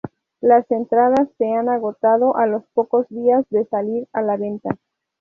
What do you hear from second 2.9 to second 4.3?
días de salir a